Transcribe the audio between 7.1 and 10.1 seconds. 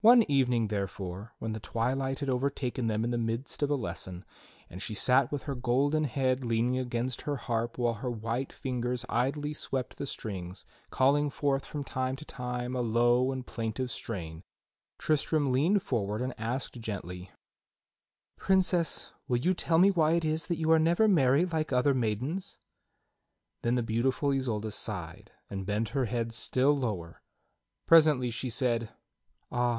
her harp while her white fingers idly swept the